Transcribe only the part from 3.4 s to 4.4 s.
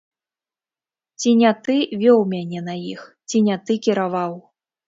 не ты кіраваў.